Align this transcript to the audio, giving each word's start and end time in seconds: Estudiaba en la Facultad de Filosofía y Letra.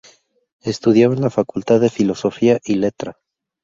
Estudiaba 0.63 1.13
en 1.13 1.21
la 1.21 1.29
Facultad 1.29 1.79
de 1.79 1.91
Filosofía 1.91 2.59
y 2.63 2.73
Letra. 2.73 3.19